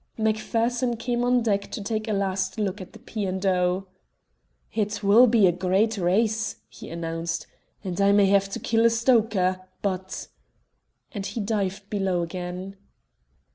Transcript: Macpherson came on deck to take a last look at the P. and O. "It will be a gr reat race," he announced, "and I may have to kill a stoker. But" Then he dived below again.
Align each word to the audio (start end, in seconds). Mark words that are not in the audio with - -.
Macpherson 0.17 0.95
came 0.97 1.23
on 1.23 1.43
deck 1.43 1.69
to 1.69 1.79
take 1.79 2.07
a 2.07 2.11
last 2.11 2.57
look 2.59 2.81
at 2.81 2.93
the 2.93 2.97
P. 2.97 3.23
and 3.25 3.45
O. 3.45 3.85
"It 4.73 5.03
will 5.03 5.27
be 5.27 5.45
a 5.45 5.51
gr 5.51 5.67
reat 5.69 5.95
race," 6.03 6.55
he 6.67 6.89
announced, 6.89 7.45
"and 7.83 8.01
I 8.01 8.11
may 8.11 8.25
have 8.25 8.49
to 8.49 8.59
kill 8.59 8.83
a 8.87 8.89
stoker. 8.89 9.61
But" 9.83 10.27
Then 11.13 11.21
he 11.21 11.39
dived 11.39 11.87
below 11.91 12.23
again. 12.23 12.77